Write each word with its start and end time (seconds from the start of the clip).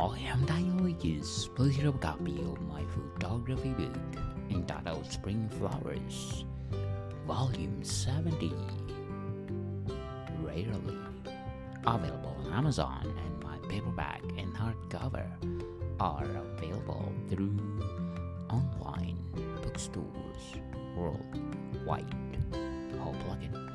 I 0.00 0.64
please 1.54 1.76
use 1.76 1.84
a 1.84 1.92
copy 1.92 2.40
of 2.40 2.58
my 2.62 2.82
photography 2.86 3.74
book 3.74 3.94
entitled 4.48 5.04
Spring 5.04 5.46
Flowers, 5.58 6.46
Volume 7.26 7.84
70. 7.84 8.50
Rarely 10.42 10.96
available 11.86 12.34
on 12.46 12.52
Amazon, 12.54 13.14
and 13.26 13.44
my 13.44 13.58
paperback 13.68 14.22
and 14.38 14.54
hardcover 14.54 15.26
are 16.00 16.24
available 16.24 17.12
through 17.28 17.58
online 18.48 19.18
bookstores 19.62 20.54
worldwide. 20.96 22.14
Hope 22.98 23.16
like 23.28 23.42
it. 23.42 23.69